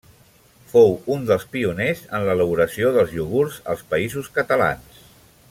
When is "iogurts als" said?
3.13-3.85